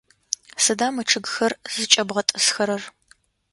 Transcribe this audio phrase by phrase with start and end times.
[0.63, 2.83] Сыда мы чъыгхэр зыкӏэбгъэтӏысхэрэр?